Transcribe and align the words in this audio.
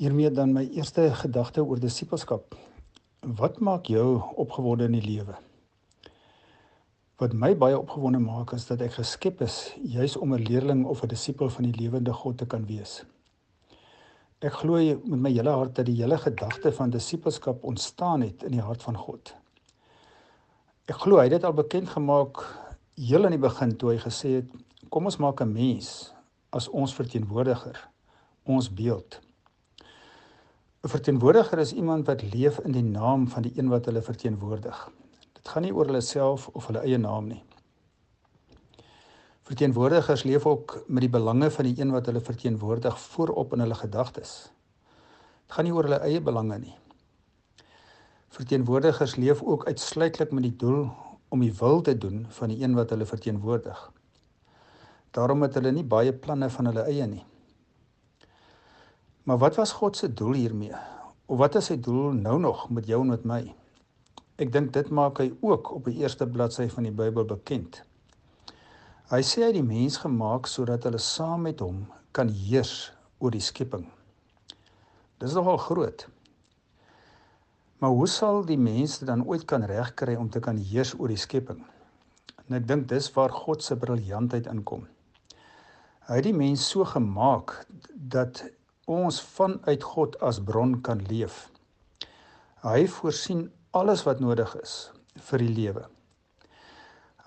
Hiermee 0.00 0.30
dan 0.32 0.54
my 0.56 0.62
eerste 0.72 1.02
gedagte 1.12 1.60
oor 1.60 1.76
disippelskap. 1.76 2.54
Wat 3.20 3.58
maak 3.60 3.90
jou 3.92 4.22
opgewonde 4.40 4.86
in 4.88 4.94
die 4.96 5.04
lewe? 5.04 5.34
Wat 7.20 7.34
my 7.36 7.50
baie 7.52 7.76
opgewonde 7.76 8.22
maak 8.22 8.54
is 8.56 8.64
dat 8.70 8.80
ek 8.80 8.96
geskep 8.96 9.44
is 9.44 9.58
juis 9.84 10.16
om 10.16 10.32
'n 10.32 10.46
leerling 10.48 10.86
of 10.86 11.04
'n 11.04 11.12
disipel 11.12 11.52
van 11.52 11.68
die 11.68 11.76
lewende 11.82 12.16
God 12.16 12.38
te 12.38 12.46
kan 12.46 12.64
wees. 12.64 13.04
Ek 14.40 14.52
glo 14.52 14.80
met 15.04 15.20
my 15.20 15.32
hele 15.36 15.50
hart 15.50 15.76
dat 15.76 15.86
die 15.86 16.00
hele 16.00 16.18
gedagte 16.18 16.72
van 16.72 16.90
disippelskap 16.90 17.64
ontstaan 17.64 18.20
het 18.20 18.42
in 18.42 18.52
die 18.52 18.64
hart 18.64 18.82
van 18.82 18.96
God. 18.96 19.34
Ek 20.88 20.96
glo 20.96 21.16
hy 21.16 21.28
het 21.28 21.30
dit 21.30 21.44
al 21.44 21.52
bekend 21.52 21.88
gemaak 21.88 22.40
heel 22.96 23.24
in 23.24 23.36
die 23.36 23.48
begin 23.48 23.76
toe 23.76 23.90
hy 23.90 23.98
gesê 23.98 24.28
het 24.40 24.48
kom 24.88 25.04
ons 25.04 25.18
maak 25.18 25.42
'n 25.42 25.52
mens 25.52 26.14
as 26.50 26.68
ons 26.68 26.94
verteenwoordiger, 26.94 27.88
ons 28.44 28.74
beeld. 28.74 29.20
'n 30.80 30.88
Verteenwoordiger 30.88 31.58
is 31.58 31.72
iemand 31.72 32.06
wat 32.06 32.22
leef 32.22 32.58
in 32.58 32.72
die 32.72 32.82
naam 32.82 33.28
van 33.28 33.42
die 33.42 33.52
een 33.56 33.68
wat 33.68 33.84
hulle 33.84 34.02
verteenwoordig. 34.02 34.90
Dit 35.32 35.48
gaan 35.48 35.62
nie 35.62 35.74
oor 35.74 35.84
hulle 35.84 36.00
self 36.00 36.48
of 36.48 36.66
hulle 36.66 36.80
eie 36.80 36.98
naam 36.98 37.26
nie. 37.28 37.42
Verteenwoordigers 39.42 40.22
leef 40.22 40.46
ook 40.46 40.84
met 40.86 41.00
die 41.04 41.10
belange 41.10 41.50
van 41.50 41.64
die 41.64 41.80
een 41.80 41.92
wat 41.92 42.06
hulle 42.06 42.20
verteenwoordig 42.20 43.00
voorop 43.00 43.52
in 43.52 43.60
hulle 43.60 43.74
gedagtes. 43.74 44.32
Dit 45.46 45.52
gaan 45.52 45.68
nie 45.68 45.74
oor 45.76 45.84
hulle 45.84 46.00
eie 46.00 46.20
belange 46.20 46.58
nie. 46.58 46.76
Verteenwoordigers 48.28 49.16
leef 49.16 49.42
ook 49.42 49.66
uitsluitlik 49.66 50.32
met 50.32 50.48
die 50.48 50.56
doel 50.56 50.88
om 51.28 51.40
die 51.44 51.52
wil 51.58 51.80
te 51.80 51.98
doen 51.98 52.24
van 52.28 52.48
die 52.48 52.62
een 52.62 52.74
wat 52.74 52.90
hulle 52.90 53.04
verteenwoordig. 53.04 53.90
Daarom 55.10 55.42
het 55.42 55.54
hulle 55.60 55.72
nie 55.72 55.84
baie 55.84 56.12
planne 56.12 56.48
van 56.50 56.72
hulle 56.72 56.88
eie 56.88 57.06
nie. 57.06 57.24
Maar 59.30 59.38
wat 59.38 59.54
was 59.54 59.72
God 59.72 59.96
se 59.96 60.14
doel 60.14 60.32
hiermee? 60.32 60.74
Of 61.26 61.38
wat 61.38 61.54
is 61.54 61.68
sy 61.70 61.76
doel 61.78 62.16
nou 62.18 62.40
nog 62.42 62.64
met 62.74 62.88
jou 62.90 62.98
en 63.04 63.12
met 63.12 63.22
my? 63.22 63.44
Ek 64.42 64.50
dink 64.50 64.72
dit 64.74 64.90
maak 64.90 65.20
hy 65.22 65.28
ook 65.38 65.70
op 65.76 65.86
die 65.86 66.00
eerste 66.02 66.26
bladsy 66.26 66.66
van 66.72 66.88
die 66.88 66.90
Bybel 66.98 67.28
bekend. 67.30 67.78
Hy 69.12 69.22
sê 69.22 69.44
hy 69.46 69.52
die 69.54 69.62
mens 69.62 70.00
gemaak 70.02 70.50
sodat 70.50 70.88
hulle 70.88 70.98
saam 70.98 71.46
met 71.46 71.62
hom 71.62 71.84
kan 72.10 72.34
heers 72.40 72.90
oor 73.22 73.30
die 73.30 73.44
skepping. 73.52 73.86
Dis 75.22 75.38
nogal 75.38 75.62
groot. 75.62 76.08
Maar 77.78 77.94
hoe 78.02 78.10
sal 78.10 78.42
die 78.50 78.58
mense 78.58 79.06
dan 79.06 79.22
ooit 79.22 79.46
kan 79.46 79.62
regkry 79.62 80.18
om 80.18 80.26
te 80.26 80.42
kan 80.42 80.58
heers 80.58 80.96
oor 80.98 81.14
die 81.14 81.22
skepping? 81.30 81.62
En 82.48 82.58
ek 82.58 82.66
dink 82.66 82.90
dis 82.90 83.14
waar 83.14 83.30
God 83.46 83.62
se 83.62 83.78
briljantheid 83.78 84.50
inkom. 84.50 84.88
Hy 86.10 86.18
het 86.18 86.32
die 86.32 86.34
mens 86.34 86.66
so 86.66 86.82
gemaak 86.82 87.60
dat 87.94 88.48
ons 88.90 89.20
vanuit 89.36 89.82
God 89.92 90.18
as 90.26 90.40
bron 90.42 90.76
kan 90.86 91.00
leef. 91.08 91.46
Hy 92.64 92.84
voorsien 92.90 93.46
alles 93.70 94.02
wat 94.08 94.20
nodig 94.20 94.52
is 94.60 94.90
vir 95.30 95.42
die 95.44 95.54
lewe. 95.54 95.86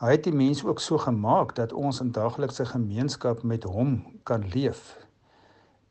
Hy 0.04 0.18
het 0.18 0.26
die 0.26 0.36
mens 0.36 0.64
ook 0.68 0.82
so 0.84 1.00
gemaak 1.00 1.56
dat 1.56 1.72
ons 1.72 2.02
in 2.04 2.12
daaglikse 2.12 2.66
gemeenskap 2.68 3.44
met 3.48 3.64
hom 3.64 4.02
kan 4.28 4.44
leef. 4.52 4.98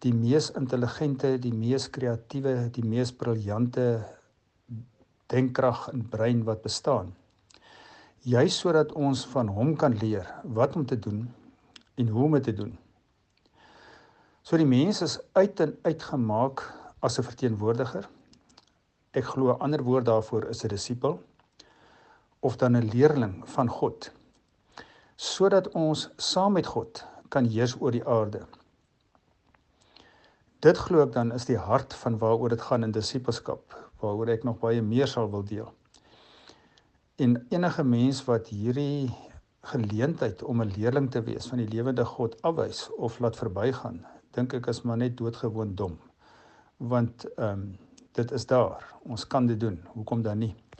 Die 0.04 0.12
mees 0.12 0.50
intelligente, 0.58 1.38
die 1.40 1.54
mees 1.54 1.88
kreatiewe, 1.90 2.68
die 2.74 2.84
mees 2.84 3.14
briljante 3.14 4.02
denkkrag 5.32 5.86
en 5.94 6.04
brein 6.12 6.42
wat 6.44 6.60
bestaan. 6.66 7.14
Juist 8.22 8.60
sodat 8.60 8.92
ons 8.92 9.24
van 9.32 9.48
hom 9.48 9.72
kan 9.80 9.96
leer 9.98 10.28
wat 10.44 10.76
om 10.76 10.84
te 10.86 10.98
doen 10.98 11.24
en 11.96 12.08
hoe 12.08 12.24
om 12.24 12.36
dit 12.36 12.50
te 12.50 12.54
doen. 12.60 12.76
So 14.52 14.58
die 14.60 14.68
mens 14.68 14.98
is 15.00 15.14
uit 15.32 15.60
en 15.64 15.70
uit 15.88 16.02
gemaak 16.04 16.60
as 17.00 17.14
'n 17.18 17.24
verteenwoordiger. 17.24 18.08
Ek 19.16 19.24
glo 19.24 19.48
'n 19.52 19.62
ander 19.64 19.82
woord 19.82 20.04
daarvoor 20.04 20.44
is 20.44 20.62
'n 20.64 20.68
disipel 20.68 21.22
of 22.40 22.56
dan 22.56 22.76
'n 22.76 22.90
leerling 22.92 23.48
van 23.48 23.68
God. 23.68 24.10
Sodat 25.16 25.68
ons 25.68 26.10
saam 26.16 26.52
met 26.52 26.66
God 26.66 27.04
kan 27.28 27.44
heers 27.44 27.80
oor 27.80 27.90
die 27.90 28.04
aarde. 28.04 28.44
Dit 30.60 30.76
glo 30.76 31.02
ek 31.02 31.12
dan 31.12 31.32
is 31.32 31.44
die 31.44 31.56
hart 31.56 31.94
van 31.94 32.18
waaroor 32.18 32.48
dit 32.48 32.60
gaan 32.60 32.84
in 32.84 32.92
disipelskap, 32.92 33.90
waaroor 34.00 34.28
ek 34.28 34.44
nog 34.44 34.58
baie 34.58 34.82
meer 34.82 35.06
sal 35.06 35.30
wil 35.30 35.44
deel. 35.44 35.72
En 37.16 37.46
enige 37.48 37.84
mens 37.84 38.24
wat 38.24 38.48
hierdie 38.48 39.16
geleentheid 39.62 40.42
om 40.42 40.60
'n 40.60 40.72
leerling 40.76 41.10
te 41.10 41.22
wees 41.22 41.46
van 41.46 41.58
die 41.58 41.68
lewende 41.68 42.04
God 42.04 42.42
afwys 42.42 42.90
of 42.96 43.18
laat 43.18 43.36
verbygaan, 43.36 44.06
dink 44.32 44.52
ek 44.52 44.66
is 44.72 44.82
maar 44.82 44.96
net 44.96 45.16
doodgewoon 45.16 45.74
dom. 45.74 45.98
Want 46.76 47.24
ehm 47.36 47.48
um, 47.48 47.78
dit 48.12 48.32
is 48.32 48.46
daar. 48.46 48.84
Ons 49.08 49.26
kan 49.26 49.46
dit 49.46 49.60
doen. 49.60 49.78
Hoekom 49.94 50.22
dan 50.22 50.38
nie? 50.38 50.54